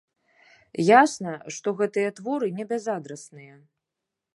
[1.01, 3.55] Ясна, што гэтыя творы не бязадрасныя.